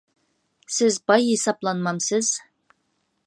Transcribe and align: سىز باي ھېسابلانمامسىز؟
سىز 0.77 0.97
باي 1.11 1.27
ھېسابلانمامسىز؟ 1.27 2.31